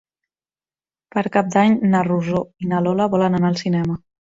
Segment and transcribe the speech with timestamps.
[1.17, 4.03] Per Cap d'Any na Rosó i na Lola volen anar al cinema.